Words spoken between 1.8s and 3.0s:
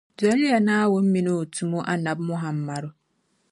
Annabi Muhammadu